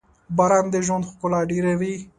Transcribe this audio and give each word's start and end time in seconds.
•باران 0.37 0.65
د 0.73 0.75
ژوند 0.85 1.07
ښکلا 1.09 1.39
ډېروي. 1.49 1.93